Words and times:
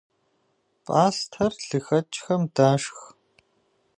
Пӏастэр 0.83 1.53
лыхэкӏхэм 1.67 2.43
дашх. 2.55 2.99